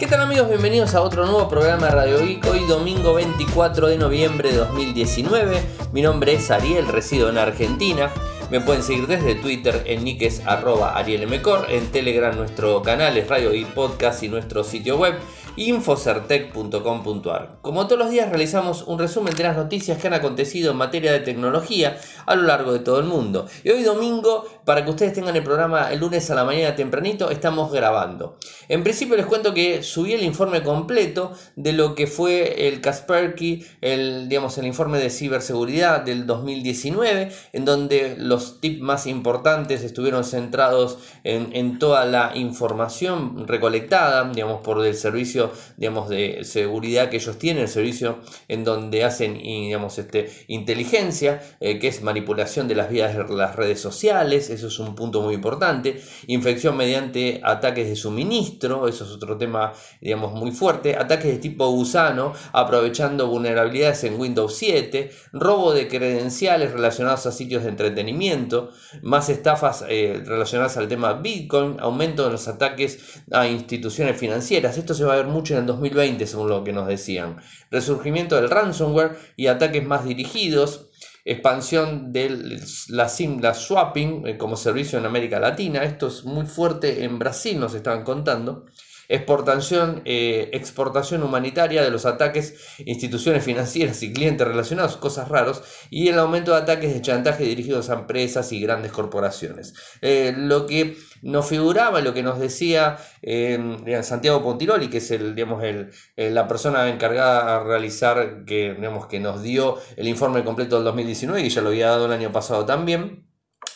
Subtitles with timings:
[0.00, 0.48] ¿Qué tal amigos?
[0.48, 2.46] Bienvenidos a otro nuevo programa de Radio Geek.
[2.46, 5.60] Hoy domingo 24 de noviembre de 2019.
[5.92, 8.10] Mi nombre es Ariel, resido en Argentina.
[8.50, 13.50] Me pueden seguir desde Twitter en niques arroba arielmcor, en Telegram nuestro canal es Radio
[13.50, 15.16] Geek Podcast y nuestro sitio web
[15.56, 17.58] infocertec.com.ar.
[17.62, 21.12] Como todos los días realizamos un resumen de las noticias que han acontecido en materia
[21.12, 23.46] de tecnología a lo largo de todo el mundo.
[23.64, 27.30] Y hoy domingo, para que ustedes tengan el programa el lunes a la mañana tempranito,
[27.30, 28.36] estamos grabando.
[28.68, 33.66] En principio les cuento que subí el informe completo de lo que fue el Kaspersky,
[33.80, 40.24] el, digamos, el informe de ciberseguridad del 2019, en donde los tips más importantes estuvieron
[40.24, 45.39] centrados en, en toda la información recolectada, digamos, por el servicio
[45.76, 48.18] digamos, de seguridad que ellos tienen, el servicio
[48.48, 53.56] en donde hacen digamos, este, inteligencia, eh, que es manipulación de las vías de las
[53.56, 59.10] redes sociales, eso es un punto muy importante, infección mediante ataques de suministro, eso es
[59.10, 65.72] otro tema digamos, muy fuerte, ataques de tipo gusano, aprovechando vulnerabilidades en Windows 7, robo
[65.72, 68.70] de credenciales relacionados a sitios de entretenimiento,
[69.02, 74.94] más estafas eh, relacionadas al tema Bitcoin, aumento de los ataques a instituciones financieras, esto
[74.94, 77.36] se va a ver mucho en el 2020, según lo que nos decían.
[77.70, 80.90] Resurgimiento del ransomware y ataques más dirigidos.
[81.24, 85.84] Expansión de la SIM, la swapping eh, como servicio en América Latina.
[85.84, 88.66] Esto es muy fuerte en Brasil, nos estaban contando
[89.10, 96.08] exportación, eh, exportación humanitaria de los ataques, instituciones financieras y clientes relacionados, cosas raros, y
[96.08, 99.74] el aumento de ataques de chantaje dirigidos a empresas y grandes corporaciones.
[100.00, 105.34] Eh, lo que nos figuraba, lo que nos decía eh, Santiago Pontiroli, que es el,
[105.34, 110.76] digamos, el, la persona encargada a realizar, que, digamos, que nos dio el informe completo
[110.76, 113.26] del 2019, y ya lo había dado el año pasado también,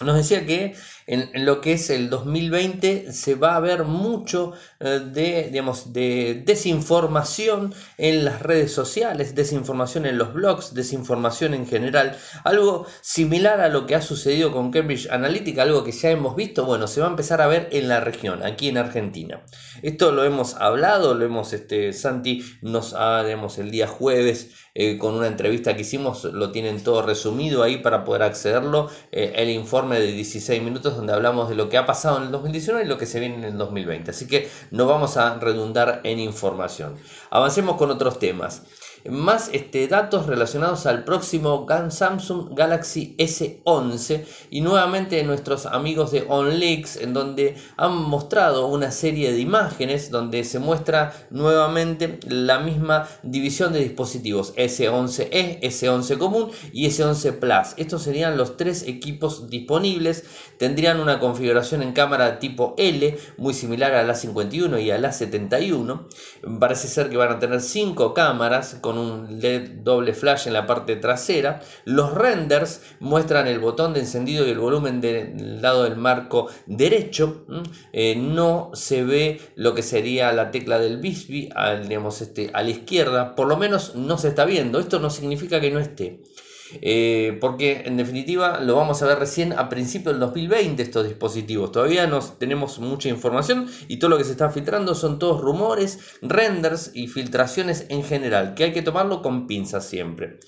[0.01, 0.75] nos decía que
[1.07, 6.43] en, lo que es el 2020 se va a ver mucho eh, de, digamos, de
[6.45, 12.17] desinformación en las redes sociales, desinformación en los blogs, desinformación en general.
[12.45, 16.65] Algo similar a lo que ha sucedido con Cambridge Analytica, algo que ya hemos visto,
[16.65, 19.43] bueno, se va a empezar a ver en la región, aquí en Argentina.
[19.83, 24.99] Esto lo hemos hablado, lo hemos, este, Santi nos ha, digamos, el día jueves eh,
[24.99, 29.51] con una entrevista que hicimos, lo tienen todo resumido ahí para poder accederlo, eh, el
[29.51, 32.89] informe de 16 minutos donde hablamos de lo que ha pasado en el 2019 y
[32.89, 34.11] lo que se viene en el 2020.
[34.11, 36.97] Así que no vamos a redundar en información.
[37.31, 38.63] Avancemos con otros temas
[39.11, 46.97] más este, datos relacionados al próximo Samsung Galaxy S11 y nuevamente nuestros amigos de OnLeaks
[46.97, 53.73] en donde han mostrado una serie de imágenes donde se muestra nuevamente la misma división
[53.73, 57.75] de dispositivos S11e, S11 común y S11 Plus.
[57.77, 60.25] Estos serían los tres equipos disponibles.
[60.59, 65.13] Tendrían una configuración en cámara tipo L muy similar a la 51 y a la
[65.13, 66.09] 71.
[66.59, 70.67] Parece ser que van a tener cinco cámaras con un LED doble flash en la
[70.67, 71.61] parte trasera.
[71.85, 77.45] Los renders muestran el botón de encendido y el volumen del lado del marco derecho.
[77.93, 81.51] Eh, no se ve lo que sería la tecla del Bisbee
[81.89, 83.35] digamos, este, a la izquierda.
[83.35, 84.79] Por lo menos no se está viendo.
[84.79, 86.21] Esto no significa que no esté.
[86.81, 91.73] Eh, porque en definitiva lo vamos a ver recién a principios del 2020 estos dispositivos.
[91.73, 95.99] Todavía no tenemos mucha información y todo lo que se está filtrando son todos rumores,
[96.23, 100.39] renders y filtraciones en general, que hay que tomarlo con pinzas siempre.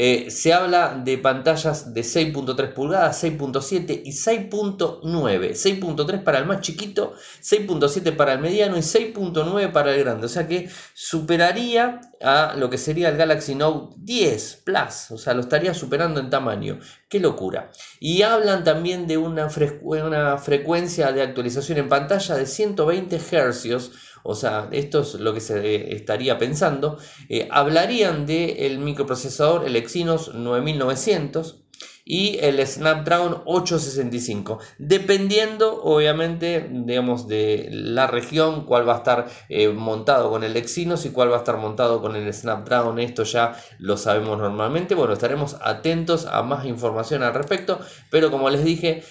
[0.00, 5.02] Eh, se habla de pantallas de 6.3 pulgadas, 6.7 y 6.9.
[5.02, 10.26] 6.3 para el más chiquito, 6.7 para el mediano y 6.9 para el grande.
[10.26, 15.10] O sea que superaría a lo que sería el Galaxy Note 10 Plus.
[15.10, 16.78] O sea, lo estaría superando en tamaño.
[17.08, 17.72] Qué locura.
[17.98, 19.48] Y hablan también de una,
[19.82, 23.90] una frecuencia de actualización en pantalla de 120 Hz
[24.22, 26.98] o sea, esto es lo que se eh, estaría pensando,
[27.28, 31.67] eh, hablarían del microprocesador, el Exynos 9900
[32.10, 39.68] y el Snapdragon 865, dependiendo obviamente, digamos, de la región, cuál va a estar eh,
[39.68, 43.54] montado con el Exynos y cuál va a estar montado con el Snapdragon, esto ya
[43.78, 47.78] lo sabemos normalmente, bueno, estaremos atentos a más información al respecto,
[48.10, 49.02] pero como les dije,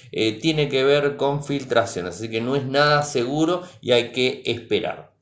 [0.42, 5.17] tiene que ver con filtración, así que no es nada seguro y hay que esperar.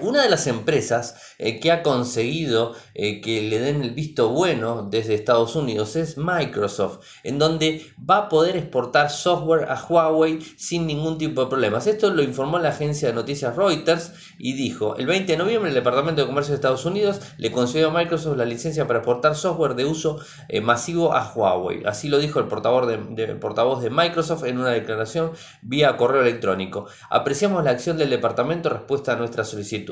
[0.00, 4.88] Una de las empresas eh, que ha conseguido eh, que le den el visto bueno
[4.90, 10.88] desde Estados Unidos es Microsoft, en donde va a poder exportar software a Huawei sin
[10.88, 11.86] ningún tipo de problemas.
[11.86, 15.76] Esto lo informó la agencia de noticias Reuters y dijo, el 20 de noviembre el
[15.76, 19.76] Departamento de Comercio de Estados Unidos le concedió a Microsoft la licencia para exportar software
[19.76, 20.18] de uso
[20.48, 21.84] eh, masivo a Huawei.
[21.86, 25.30] Así lo dijo el portavoz de, portavoz de Microsoft en una declaración
[25.62, 26.86] vía correo electrónico.
[27.10, 29.83] Apreciamos la acción del departamento respuesta a nuestra solicitud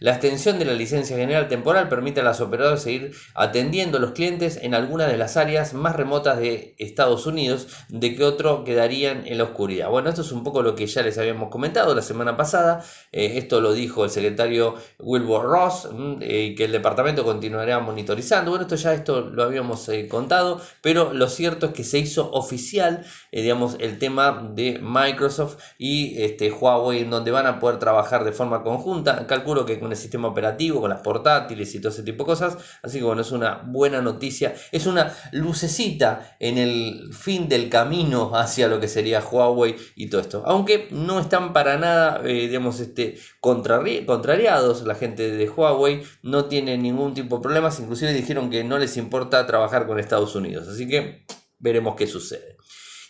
[0.00, 4.12] La extensión de la licencia general temporal permite a las operadoras seguir atendiendo a los
[4.12, 9.26] clientes en algunas de las áreas más remotas de Estados Unidos de que otro quedarían
[9.26, 9.90] en la oscuridad.
[9.90, 12.84] Bueno, esto es un poco lo que ya les habíamos comentado la semana pasada.
[13.12, 18.50] Eh, esto lo dijo el secretario Wilbur Ross, mm, eh, que el departamento continuará monitorizando.
[18.50, 22.30] Bueno, esto ya esto lo habíamos eh, contado, pero lo cierto es que se hizo
[22.32, 28.24] oficial, digamos, el tema de Microsoft y este, Huawei, en donde van a poder trabajar
[28.24, 29.26] de forma conjunta.
[29.40, 32.58] Calculo que con el sistema operativo, con las portátiles y todo ese tipo de cosas.
[32.82, 34.54] Así que bueno, es una buena noticia.
[34.70, 40.20] Es una lucecita en el fin del camino hacia lo que sería Huawei y todo
[40.20, 40.42] esto.
[40.44, 44.82] Aunque no están para nada, eh, digamos, este, contrariados.
[44.82, 47.80] La gente de Huawei no tiene ningún tipo de problemas.
[47.80, 50.68] Inclusive dijeron que no les importa trabajar con Estados Unidos.
[50.68, 51.24] Así que
[51.58, 52.56] veremos qué sucede.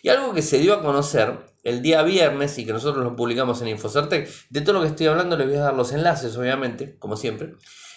[0.01, 3.61] Y algo que se dio a conocer el día viernes y que nosotros lo publicamos
[3.61, 6.97] en Infocertec, de todo lo que estoy hablando les voy a dar los enlaces, obviamente,
[6.97, 7.53] como siempre.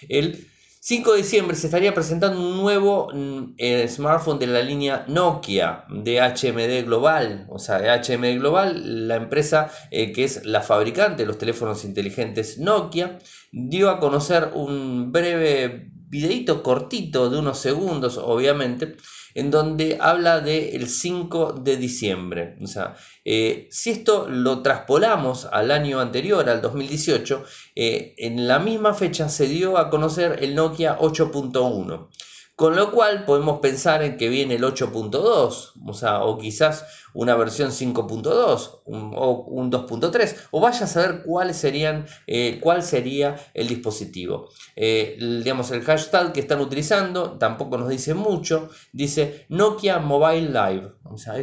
[0.09, 0.49] El
[0.87, 5.87] 5 de diciembre se estaría presentando un nuevo mm, eh, smartphone de la línea Nokia
[5.89, 7.47] de HMD Global.
[7.49, 12.59] O sea, HMD Global, la empresa eh, que es la fabricante de los teléfonos inteligentes
[12.59, 13.19] Nokia,
[13.51, 18.97] dio a conocer un breve videito cortito de unos segundos, obviamente,
[19.35, 22.57] en donde habla del 5 de diciembre.
[22.63, 22.95] O sea,
[23.25, 27.45] eh, si esto lo traspolamos al año anterior, al 2018,
[27.75, 32.09] eh, en la misma fecha se dio a conocer el Nokia 8.1.
[32.57, 37.35] Con lo cual podemos pensar en que viene el 8.2, o sea, o quizás una
[37.35, 43.67] versión 5.2 o un 2.3, o vaya a saber cuáles serían, eh, cuál sería el
[43.67, 44.51] dispositivo.
[44.77, 50.93] Eh, digamos, el hashtag que están utilizando tampoco nos dice mucho, dice Nokia Mobile Live.
[51.03, 51.35] O sea,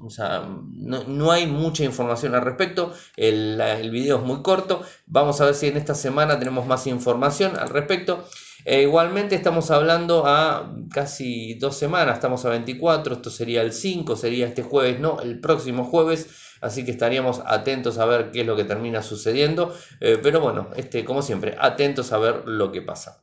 [0.00, 5.44] o sea no, hay mucha información al respecto, el video es muy corto, vamos a
[5.44, 8.24] ver si en esta semana tenemos más información al respecto.
[8.64, 14.16] E igualmente estamos hablando a casi dos semanas, estamos a 24, esto sería el 5,
[14.16, 16.30] sería este jueves, no, el próximo jueves,
[16.62, 20.70] así que estaríamos atentos a ver qué es lo que termina sucediendo, eh, pero bueno,
[20.76, 23.20] este, como siempre, atentos a ver lo que pasa.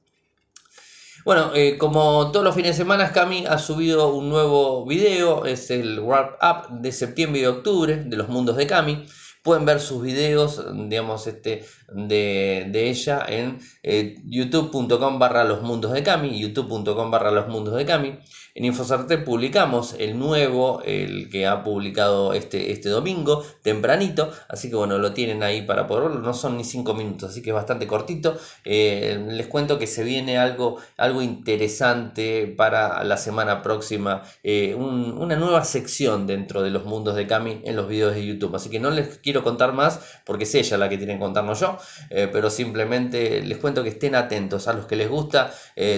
[1.25, 5.71] Bueno, eh, como todos los fines de semana, Cami ha subido un nuevo video, es
[5.71, 9.05] el Wrap Up de septiembre y de octubre de los mundos de Cami.
[9.43, 16.03] Pueden ver sus videos, digamos, este, de, ella en eh, youtube.com barra los mundos de
[16.03, 18.19] Cami, youtube.com barra los mundos de Cami.
[18.53, 24.75] En Infosarte publicamos el nuevo, el que ha publicado este, este domingo, tempranito, así que
[24.75, 27.53] bueno, lo tienen ahí para poder verlo, no son ni 5 minutos, así que es
[27.53, 28.37] bastante cortito.
[28.65, 35.37] Eh, les cuento que se viene algo, algo interesante para la semana próxima, eh, una
[35.37, 38.81] nueva sección dentro de los mundos de Cami en los videos de YouTube, así que
[38.81, 41.77] no les quiero contar más porque es ella la que tiene que contarnos yo,
[42.09, 45.53] eh, pero simplemente les cuento que estén atentos a los que les gusta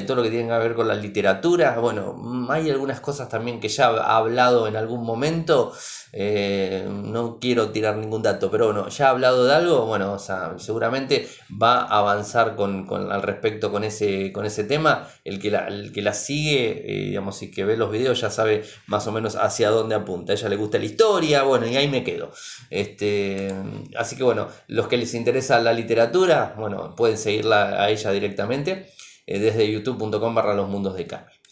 [0.08, 2.14] todo lo que tiene que ver con la literatura, bueno,
[2.50, 5.74] hay algunas cosas también que ya ha hablado en algún momento.
[6.12, 9.86] Eh, no quiero tirar ningún dato, pero bueno, ya ha hablado de algo.
[9.86, 15.08] Bueno, o sea, seguramente va a avanzar con, al respecto con ese, con ese tema.
[15.24, 18.30] El que la, el que la sigue, eh, digamos, y que ve los videos ya
[18.30, 20.34] sabe más o menos hacia dónde apunta.
[20.34, 22.32] A ella le gusta la historia, bueno, y ahí me quedo.
[22.70, 23.54] Este,
[23.98, 28.88] así que bueno, los que les interesa la literatura, bueno, pueden seguirla a ella directamente
[29.26, 31.43] eh, desde youtube.com barra los mundos de Cami.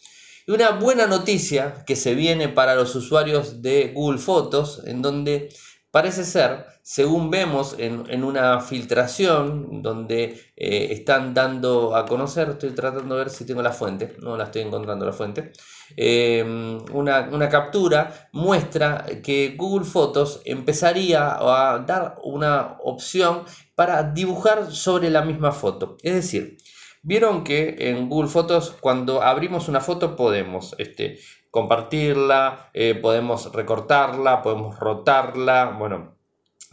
[0.48, 5.50] Y una buena noticia que se viene para los usuarios de Google Fotos, en donde
[5.92, 13.16] parece ser, según vemos en, una filtración donde eh, están dando a conocer, estoy tratando
[13.16, 15.52] de ver si tengo la fuente, no la estoy encontrando la fuente,
[15.98, 16.44] eh,
[16.94, 23.44] una, una, captura muestra que Google Fotos empezaría a dar una opción
[23.76, 25.98] para dibujar sobre la misma foto.
[26.02, 26.58] Es decir,
[27.04, 31.18] Vieron que en Google Fotos cuando abrimos una foto podemos este,
[31.50, 36.16] compartirla, eh, podemos recortarla, podemos rotarla, bueno,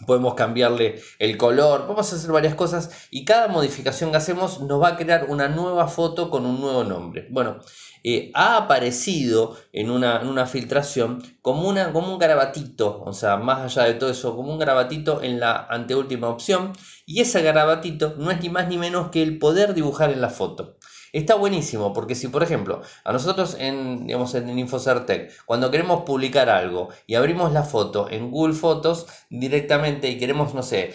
[0.07, 4.89] podemos cambiarle el color, podemos hacer varias cosas y cada modificación que hacemos nos va
[4.89, 7.27] a crear una nueva foto con un nuevo nombre.
[7.31, 7.59] Bueno,
[8.05, 13.89] eh, ha aparecido en una, filtración como, una, como un garabatito, o sea, más allá
[13.89, 16.73] de todo eso, como un garabatito en la anteúltima opción,
[17.07, 20.31] y ese garabatito no es ni más ni menos que el poder dibujar en la
[20.31, 20.78] foto.
[21.13, 26.51] Está buenísimo porque si, por ejemplo, a nosotros en, digamos, en Infocertec, cuando queremos publicar
[26.51, 30.95] algo y abrimos la foto en Google Fotos directamente y queremos, no sé,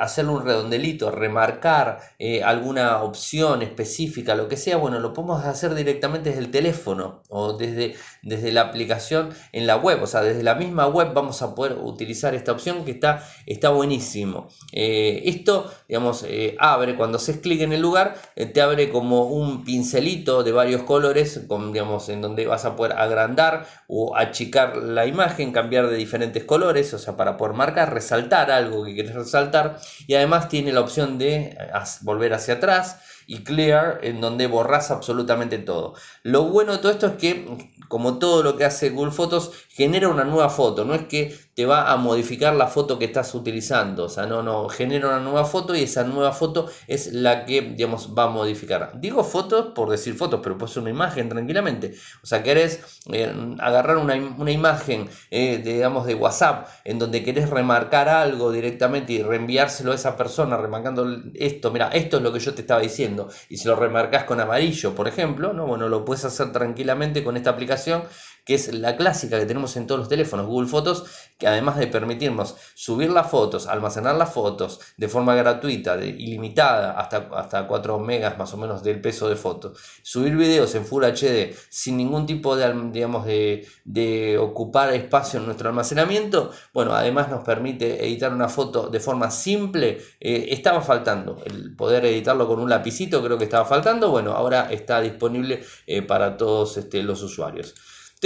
[0.00, 5.74] hacerle un redondelito, remarcar eh, alguna opción específica, lo que sea, bueno, lo podemos hacer
[5.74, 7.94] directamente desde el teléfono o desde,
[8.26, 11.78] desde la aplicación en la web, o sea, desde la misma web vamos a poder
[11.80, 14.48] utilizar esta opción que está, está buenísimo.
[14.72, 19.26] Eh, esto, digamos, eh, abre, cuando haces clic en el lugar, eh, te abre como
[19.26, 24.76] un pincelito de varios colores, con, digamos, en donde vas a poder agrandar o achicar
[24.76, 29.14] la imagen, cambiar de diferentes colores, o sea, para poder marcar, resaltar algo que quieres
[29.14, 29.78] resaltar,
[30.08, 31.56] y además tiene la opción de
[32.02, 35.94] volver hacia atrás y clear en donde borras absolutamente todo.
[36.22, 37.46] Lo bueno de todo esto es que
[37.88, 40.84] como todo lo que hace Google Fotos, genera una nueva foto.
[40.84, 44.04] No es que te va a modificar la foto que estás utilizando.
[44.04, 47.62] O sea, no, no, genera una nueva foto y esa nueva foto es la que,
[47.62, 48.92] digamos, va a modificar.
[49.00, 51.94] Digo fotos por decir fotos, pero puede ser una imagen tranquilamente.
[52.22, 54.16] O sea, querés eh, agarrar una,
[54.50, 60.16] imagen, eh, digamos, de WhatsApp, en donde querés remarcar algo directamente y reenviárselo a esa
[60.16, 61.70] persona, remarcando esto.
[61.70, 63.15] Mira, esto es lo que yo te estaba diciendo.
[63.48, 65.66] Y si lo remarcas con amarillo, por ejemplo, ¿no?
[65.66, 68.02] Bueno, lo puedes hacer tranquilamente con esta aplicación
[68.46, 71.04] que es la clásica que tenemos en todos los teléfonos, Google Fotos,
[71.36, 76.92] que además de permitirnos subir las fotos, almacenar las fotos de forma gratuita, de, ilimitada,
[76.92, 81.04] hasta, hasta 4 megas más o menos del peso de foto, subir videos en Full
[81.04, 87.42] HD sin ningún tipo de, digamos, de, ocupar espacio en nuestro almacenamiento, bueno, además nos
[87.42, 92.70] permite editar una foto de forma simple, eh, estaba faltando, el poder editarlo con un
[92.70, 97.74] lapicito creo que estaba faltando, bueno, ahora está disponible eh, para todos este, los usuarios.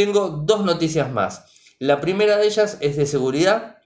[0.01, 1.45] Tengo dos noticias más.
[1.79, 3.81] La primera de ellas es de seguridad,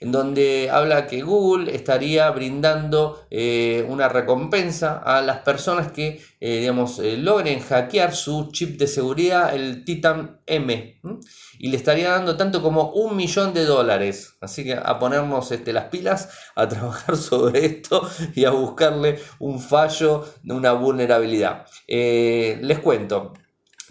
[0.00, 6.58] en donde habla que Google estaría brindando eh, una recompensa a las personas que eh,
[6.58, 11.00] digamos, eh, logren hackear su chip de seguridad, el Titan M,
[11.60, 14.38] y le estaría dando tanto como un millón de dólares.
[14.40, 19.60] Así que a ponernos este, las pilas, a trabajar sobre esto y a buscarle un
[19.60, 21.64] fallo una vulnerabilidad.
[21.86, 23.34] les cuento,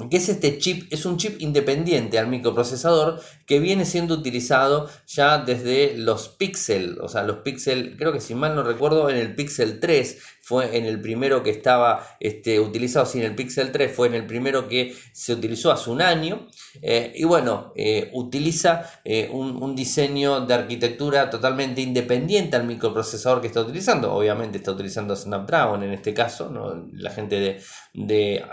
[0.09, 0.91] ¿Qué es este chip?
[0.93, 7.09] Es un chip independiente al microprocesador que viene siendo utilizado ya desde los Pixel, o
[7.09, 10.17] sea, los Pixel, creo que si mal no recuerdo, en el Pixel 3
[10.49, 14.25] fue en el primero que estaba este, utilizado, sin el Pixel 3 fue en el
[14.25, 16.47] primero que se utilizó hace un año.
[16.81, 23.47] Eh, y bueno, eh, utiliza eh, un, diseño de arquitectura totalmente independiente al microprocesador que
[23.47, 24.11] está utilizando.
[24.11, 26.51] Obviamente está utilizando Snapdragon en este caso,
[26.93, 27.61] la gente de,
[27.93, 28.43] de,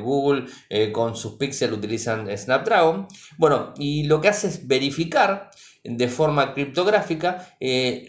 [0.00, 0.46] Google
[0.92, 3.06] con sus Pixel utilizan Snapdragon.
[3.38, 5.50] Bueno, y lo que hace es verificar
[5.84, 7.56] de forma criptográfica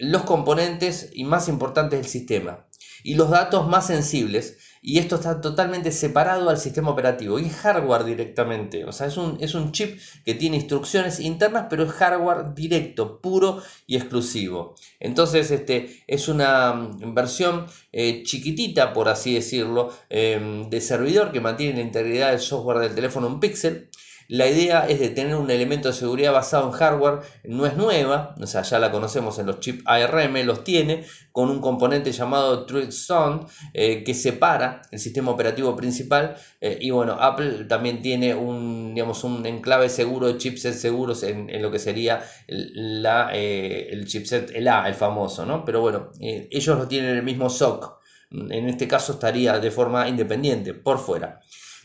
[0.00, 2.68] los componentes y más importantes del sistema
[3.02, 4.58] y los datos más sensibles.
[4.80, 8.84] Y esto está totalmente separado al sistema operativo y es hardware directamente.
[8.84, 13.20] O sea, es un, es un chip que tiene instrucciones internas, pero es hardware directo,
[13.20, 14.76] puro y exclusivo.
[15.00, 21.40] Entonces, este, es una mm, versión eh, chiquitita, por así decirlo, em, de servidor que
[21.40, 23.87] mantiene la integridad del software del teléfono en pixel
[24.28, 28.34] la idea es de tener un elemento de seguridad basado en hardware, no es nueva,
[28.38, 32.66] o sea, ya la conocemos en los chips ARM, los tiene, con un componente llamado
[32.66, 36.36] Truth Zone eh, que separa el sistema operativo principal.
[36.60, 41.48] Eh, y bueno, Apple también tiene un, digamos, un enclave seguro de chipsets seguros en,
[41.62, 45.64] lo que sería la, eh, el chipset, el A, el famoso, ¿no?
[45.64, 47.98] Pero bueno, ellos lo tienen en el mismo SOC.
[48.30, 51.40] En este caso estaría de forma independiente, por fuera.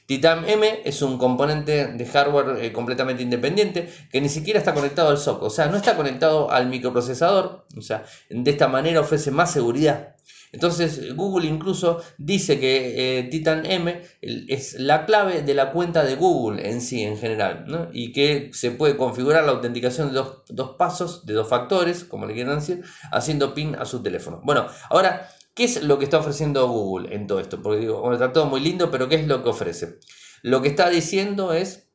[0.05, 5.09] Titan M es un componente de hardware eh, completamente independiente que ni siquiera está conectado
[5.09, 9.31] al SOC, o sea, no está conectado al microprocesador, o sea, de esta manera ofrece
[9.31, 10.15] más seguridad.
[10.51, 16.15] Entonces Google incluso dice que eh, Titan M es la clave de la cuenta de
[16.15, 17.89] Google en sí, en general, ¿no?
[17.91, 22.27] y que se puede configurar la autenticación de dos, dos pasos, de dos factores, como
[22.27, 24.41] le quieran decir, haciendo pin a su teléfono.
[24.43, 27.61] Bueno, ahora ¿Qué es lo que está ofreciendo Google en todo esto?
[27.61, 29.99] Porque digo, está todo muy lindo, pero ¿qué es lo que ofrece?
[30.41, 31.87] Lo que está diciendo es,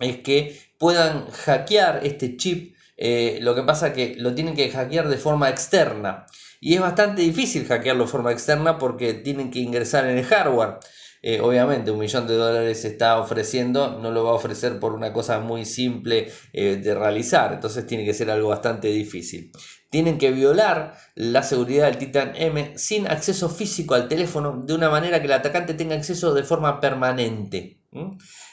[0.00, 2.74] es que puedan hackear este chip.
[2.96, 6.26] Eh, lo que pasa es que lo tienen que hackear de forma externa.
[6.60, 10.78] Y es bastante difícil hackearlo de forma externa porque tienen que ingresar en el hardware.
[11.22, 14.92] Eh, obviamente un millón de dólares se está ofreciendo, no lo va a ofrecer por
[14.92, 19.50] una cosa muy simple eh, de realizar, entonces tiene que ser algo bastante difícil
[19.90, 24.90] tienen que violar la seguridad del Titan M sin acceso físico al teléfono de una
[24.90, 27.80] manera que el atacante tenga acceso de forma permanente.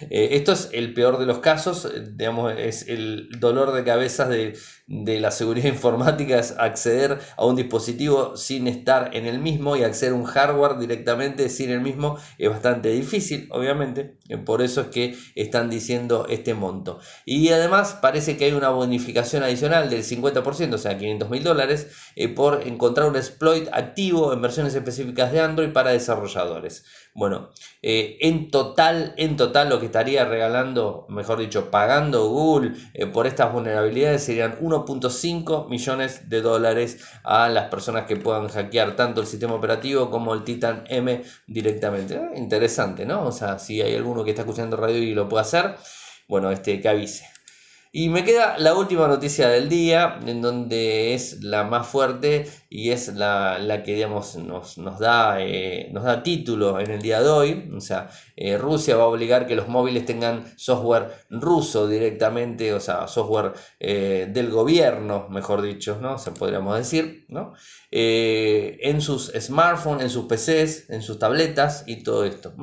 [0.09, 4.57] Eh, esto es el peor de los casos, digamos, es el dolor de cabeza de,
[4.87, 9.83] de la seguridad informática es acceder a un dispositivo sin estar en el mismo y
[9.83, 14.17] acceder a un hardware directamente sin el mismo es bastante difícil, obviamente.
[14.29, 16.99] Eh, por eso es que están diciendo este monto.
[17.25, 21.87] Y además parece que hay una bonificación adicional del 50%, o sea, 500 mil dólares,
[22.15, 26.85] eh, por encontrar un exploit activo en versiones específicas de Android para desarrolladores.
[27.13, 27.49] Bueno,
[27.81, 32.73] eh, en total, en total lo que estaría regalando, mejor dicho, pagando Google
[33.13, 39.21] por estas vulnerabilidades serían 1.5 millones de dólares a las personas que puedan hackear tanto
[39.21, 42.17] el sistema operativo como el Titan M directamente.
[42.17, 43.25] Ah, interesante, ¿no?
[43.25, 45.75] O sea, si hay alguno que está escuchando radio y lo puede hacer,
[46.27, 47.32] bueno, este que avise.
[47.95, 52.89] Y me queda la última noticia del día, en donde es la más fuerte y
[52.89, 57.29] es la, que digamos, nos, nos, da, eh, nos da título en el día de
[57.29, 57.71] hoy.
[57.71, 62.79] O sea, eh, Rusia va a obligar que los móviles tengan software ruso directamente, o
[62.79, 66.17] sea, software eh, del gobierno, mejor dicho, ¿no?
[66.17, 67.53] Se podríamos decir, ¿no?
[67.91, 72.55] en sus smartphones, en sus PCs, en sus tabletas y todo esto.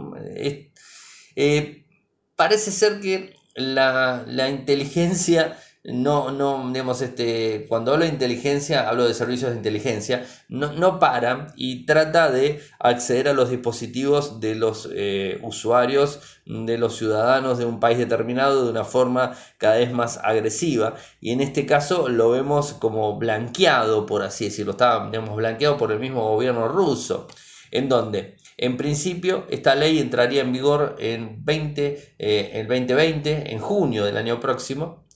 [2.35, 9.09] parece ser que la, la inteligencia no, no, digamos, este, cuando hablo de inteligencia, hablo
[9.09, 14.57] de servicios de inteligencia, no, no para y trata de acceder a los dispositivos de
[14.57, 19.91] los eh, usuarios, de los ciudadanos de un país determinado de una forma cada vez
[19.91, 20.97] más agresiva.
[21.19, 25.99] Y en este caso lo vemos como blanqueado, por así decirlo, está blanqueado por el
[25.99, 27.27] mismo gobierno ruso,
[27.71, 33.59] en donde en principio, esta ley entraría en vigor en 20, eh, el 2020, en
[33.59, 35.07] junio del año próximo.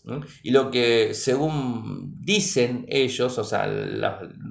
[0.43, 3.71] Y lo que, según dicen ellos, o sea,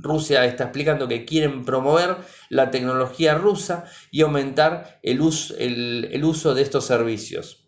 [0.04, 2.18] Rusia está explicando que quieren promover
[2.50, 7.68] la tecnología rusa y aumentar el, uso, el, uso de estos servicios.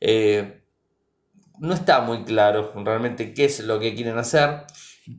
[0.00, 0.62] Eh,
[1.58, 4.64] no está muy claro realmente qué es lo que quieren hacer,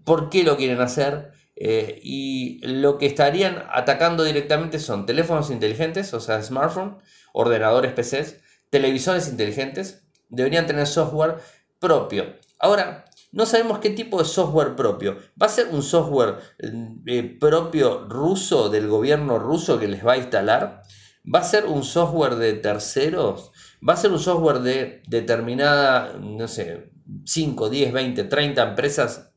[0.04, 1.37] por qué lo quieren hacer.
[1.60, 8.38] Eh, y lo que estarían atacando directamente son teléfonos inteligentes, o sea, smartphones, ordenadores PCs,
[8.70, 11.38] televisores inteligentes, deberían tener software
[11.80, 12.36] propio.
[12.60, 15.18] Ahora, no sabemos qué tipo de software propio.
[15.42, 20.18] ¿Va a ser un software eh, propio ruso del gobierno ruso que les va a
[20.18, 20.84] instalar?
[21.34, 23.52] ¿Va a ser un software de terceros?
[23.88, 26.92] ¿Va a ser un software de determinada, no sé,
[27.26, 29.34] 5, 10, 20, 30 empresas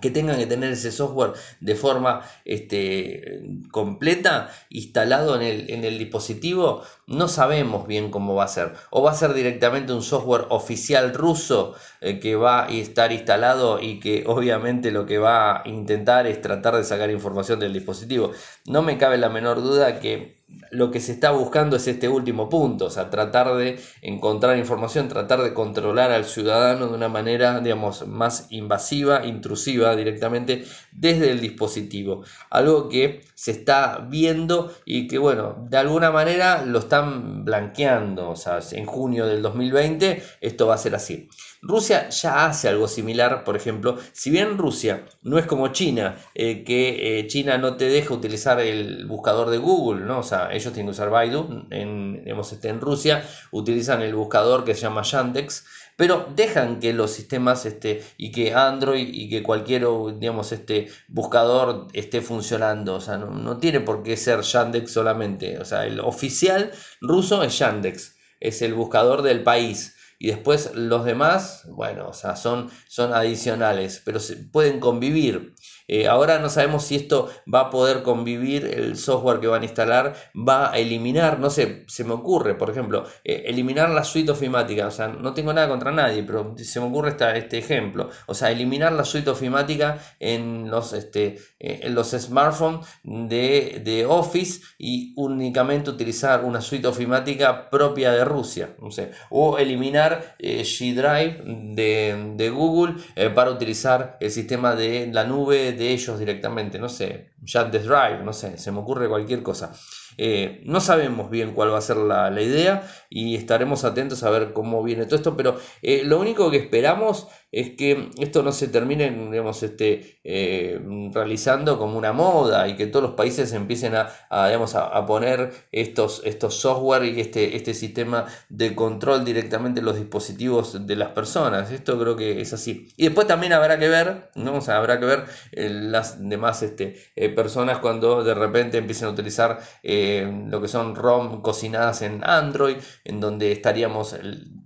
[0.00, 5.98] que tengan que tener ese software de forma este, completa instalado en el, en el,
[5.98, 8.74] dispositivo, no sabemos bien cómo va a ser.
[8.90, 13.80] O va a ser directamente un software oficial ruso eh, que va a estar instalado
[13.80, 18.32] y que obviamente lo que va a intentar es tratar de sacar información del dispositivo.
[18.66, 20.36] No me cabe la menor duda que
[20.70, 25.08] lo que se está buscando es este último punto, o sea, tratar de encontrar información,
[25.08, 31.40] tratar de controlar al ciudadano de una manera, digamos, más invasiva, intrusiva directamente desde el
[31.40, 32.24] dispositivo.
[32.50, 38.36] Algo que se está viendo y que, bueno, de alguna manera lo están blanqueando, o
[38.36, 41.28] sea, en junio del 2020 esto va a ser así.
[41.62, 46.62] Rusia ya hace algo similar, por ejemplo, si bien Rusia no es como China, eh,
[46.64, 50.20] que eh, China no te deja utilizar el buscador de Google, ¿no?
[50.20, 54.74] O sea, ellos tienen que usar Baidu, en, este, en Rusia utilizan el buscador que
[54.74, 55.64] se llama Yandex,
[55.96, 59.86] pero dejan que los sistemas este, y que Android y que cualquier
[60.18, 62.94] digamos, este, buscador esté funcionando.
[62.94, 65.58] O sea, no, no tiene por qué ser Yandex solamente.
[65.58, 66.70] O sea, el oficial
[67.00, 69.96] ruso es Yandex, es el buscador del país.
[70.18, 75.54] Y después los demás, bueno, o sea, son, son adicionales, pero se pueden convivir.
[75.88, 79.66] Eh, ahora no sabemos si esto va a poder convivir, el software que van a
[79.66, 84.32] instalar va a eliminar, no sé, se me ocurre, por ejemplo, eh, eliminar la suite
[84.32, 88.10] ofimática, o sea, no tengo nada contra nadie, pero se me ocurre esta, este ejemplo,
[88.26, 94.60] o sea, eliminar la suite ofimática en los, este, eh, los smartphones de, de, Office
[94.78, 101.42] y únicamente utilizar una suite ofimática propia de Rusia, no sé, o eliminar G Drive
[101.74, 102.94] de, de Google
[103.34, 108.58] para utilizar el sistema de la nube de ellos directamente, no sé, Drive, no sé,
[108.58, 109.72] se me ocurre cualquier cosa.
[110.18, 114.52] Eh, no sabemos bien cuál va a ser la, idea y estaremos atentos a ver
[114.52, 118.68] cómo viene todo esto, pero eh, lo único que esperamos es que esto no se
[118.68, 120.80] termine digamos, este, eh,
[121.12, 126.54] realizando como una moda y que todos los países empiecen a, a, poner estos, estos
[126.56, 131.70] software y este, este sistema de control directamente en los dispositivos de las personas.
[131.70, 132.88] Esto creo que es así.
[132.96, 134.58] Y después también habrá que ver, ¿no?
[134.68, 136.96] habrá que ver las demás este,
[137.36, 143.20] personas cuando de repente empiecen a utilizar lo que son ROM cocinadas en Android, en
[143.20, 144.16] donde estaríamos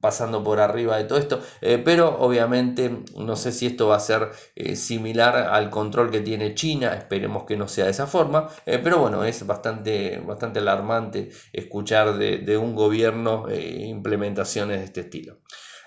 [0.01, 4.01] pasando por arriba de todo esto, eh, pero obviamente no sé si esto va a
[4.01, 8.49] ser eh, similar al control que tiene China, esperemos que no sea de esa forma,
[8.67, 15.39] eh, pero bueno, es bastante, bastante alarmante escuchar de, un gobierno implementaciones de este estilo.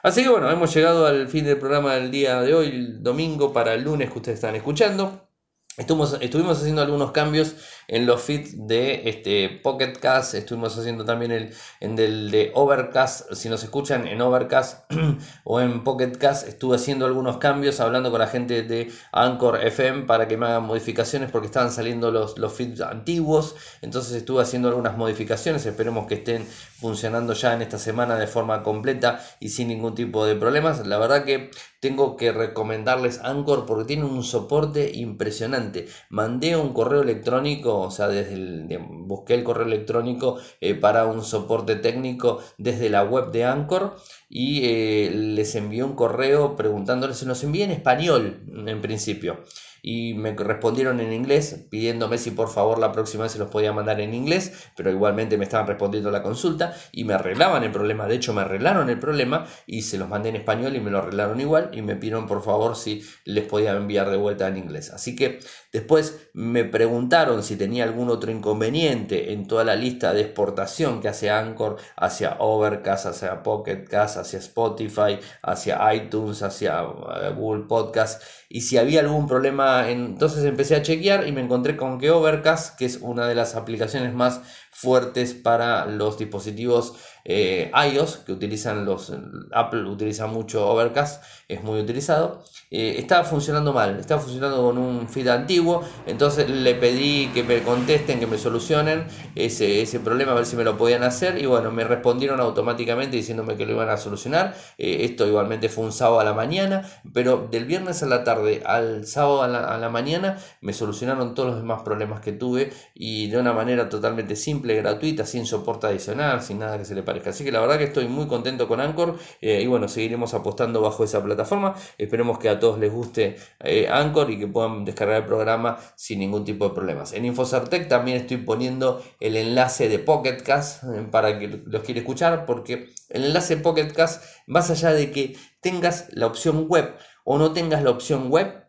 [0.01, 3.73] Así que bueno, hemos llegado al fin del programa del día de hoy, domingo para
[3.73, 5.32] el lunes que ustedes están escuchando.
[5.75, 7.55] Estuvimos, estuvimos haciendo algunos cambios
[7.87, 13.33] en los feeds de este Pocket Cast, estuvimos haciendo también el en el de Overcast,
[13.33, 14.91] si nos escuchan en Overcast
[15.43, 20.03] o en Pocket Cast, estuve haciendo algunos cambios hablando con la gente de Anchor FM
[20.03, 24.67] para que me hagan modificaciones porque estaban saliendo los, los feeds antiguos, entonces estuve haciendo
[24.67, 26.45] algunas modificaciones, esperemos que estén
[26.79, 30.85] funcionando ya en esta semana de forma completa y sin ningún tipo de problemas.
[30.85, 31.49] La verdad que
[31.83, 35.89] tengo que recomendarles Anchor porque tiene un soporte impresionante.
[36.09, 41.25] Mandé un correo electrónico, o sea, desde el, busqué el correo electrónico eh, para un
[41.25, 43.97] soporte técnico desde la web de Anchor
[44.29, 49.43] y eh, les envié un correo preguntándoles, se los envié en español en principio
[49.85, 53.73] y me respondieron en inglés pidiéndome si por favor la próxima vez se los podía
[53.73, 58.07] mandar en inglés, pero igualmente me estaban respondiendo la consulta y me arreglaban el problema,
[58.07, 60.99] de hecho me arreglaron el problema y se los mandé en español y me lo
[60.99, 64.89] arreglaron igual y me pidieron por favor si les podía enviar de vuelta en inglés.
[64.89, 65.39] Así que
[65.73, 71.09] después me preguntaron si tenía algún otro inconveniente en toda la lista de exportación que
[71.09, 78.23] hace Anchor hacia Overcast, hacia Pocket Cast, hacia Spotify, hacia iTunes, hacia eh, Google Podcast
[78.53, 82.77] y si había algún problema, entonces empecé a chequear y me encontré con que Overcast,
[82.77, 84.41] que es una de las aplicaciones más
[84.73, 89.13] fuertes para los dispositivos eh, iOS, que utilizan los,
[89.53, 95.07] Apple utiliza mucho Overcast, es muy utilizado, eh, estaba funcionando mal, estaba funcionando con un
[95.07, 99.05] feed antiguo, entonces le pedí que me contesten, que me solucionen
[99.35, 103.15] ese, ese problema, a ver si me lo podían hacer, y bueno, me respondieron automáticamente
[103.15, 106.89] diciéndome que lo iban a solucionar, eh, esto igualmente fue un sábado a la mañana,
[107.13, 111.35] pero del viernes a la tarde al sábado a la, a la mañana me solucionaron
[111.35, 115.87] todos los demás problemas que tuve y de una manera totalmente simple, gratuita, sin soporte
[115.87, 118.79] adicional, sin nada que se le Así que la verdad que estoy muy contento con
[118.79, 121.75] Anchor eh, y bueno, seguiremos apostando bajo esa plataforma.
[121.97, 126.19] Esperemos que a todos les guste eh, Anchor y que puedan descargar el programa sin
[126.19, 127.13] ningún tipo de problemas.
[127.13, 131.99] En Infocertec también estoy poniendo el enlace de Pocket Cast eh, para que los quiera
[131.99, 136.95] escuchar porque el enlace de Pocket Cast, más allá de que tengas la opción web
[137.23, 138.63] o no tengas la opción web,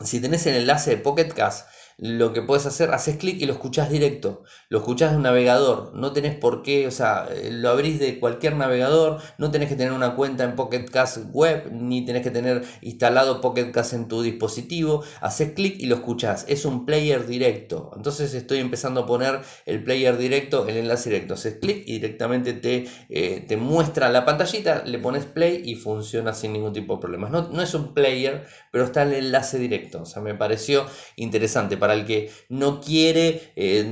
[0.00, 3.54] si tenés el enlace de Pocket Cast, lo que puedes hacer, haces clic y lo
[3.54, 7.70] escuchás directo, lo escuchás de un navegador, no tenés por qué, o sea, eh, lo
[7.70, 12.04] abrís de cualquier navegador, no tenés que tener una cuenta en Pocket Cast web, ni
[12.04, 16.66] tenés que tener instalado Pocket Cast en tu dispositivo, haces clic y lo escuchás, es
[16.66, 21.56] un player directo, entonces estoy empezando a poner el player directo, el enlace directo, haces
[21.60, 26.52] clic y directamente te, eh, te muestra la pantallita, le pones play y funciona sin
[26.52, 30.06] ningún tipo de problemas, no, no es un player, pero está el enlace directo, o
[30.06, 30.84] sea, me pareció
[31.16, 33.86] interesante para el que no quiere, eh,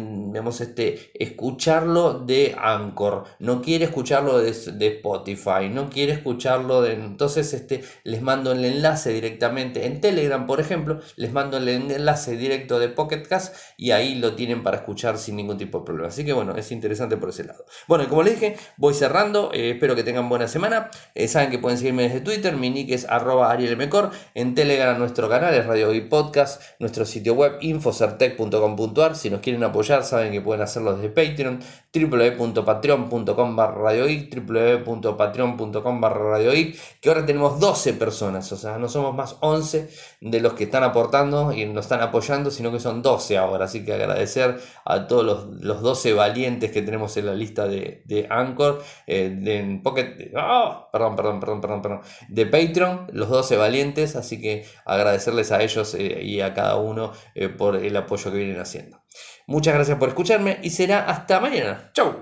[0.60, 6.94] este, escucharlo de Anchor, no quiere escucharlo de, Spotify, no quiere escucharlo de...
[6.94, 12.36] Entonces, este, les mando el enlace directamente en Telegram, por ejemplo, les mando el enlace
[12.36, 16.08] directo de Pocket Cast y ahí lo tienen para escuchar sin ningún tipo de problema.
[16.08, 17.64] Así que bueno, es interesante por ese lado.
[17.86, 20.90] Bueno, como les dije, voy cerrando, eh, espero que tengan buena semana.
[21.14, 25.28] Eh, saben que pueden seguirme desde Twitter, mi nick es arroba arielmecor, en Telegram nuestro
[25.28, 29.16] canal es Radio y Podcast, nuestro sitio web info infocertec.com.ar.
[29.16, 31.60] Si nos quieren apoyar, saben que pueden hacerlo desde Patreon,
[31.92, 36.38] www.patreon.com barra www.patreon.com barra
[37.00, 39.88] que ahora tenemos 12 personas, o sea, no somos más 11
[40.20, 43.84] de los que están aportando y nos están apoyando, sino que son 12 ahora, así
[43.84, 48.26] que agradecer a todos los, los 12 valientes que tenemos en la lista de, de
[48.30, 49.80] Anchor, eh, de
[50.36, 55.62] oh, perdón, perdón, perdón, perdón, perdón, de Patreon, los 12 valientes, así que agradecerles a
[55.62, 59.02] ellos eh, y a cada uno eh, el apoyo que vienen haciendo.
[59.46, 61.90] Muchas gracias por escucharme y será hasta mañana.
[61.92, 62.14] Chau.